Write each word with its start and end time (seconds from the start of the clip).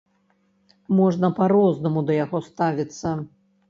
Можна 1.01 1.31
па-рознаму 1.37 2.07
да 2.11 2.19
яго 2.25 2.45
ставіцца. 2.51 3.19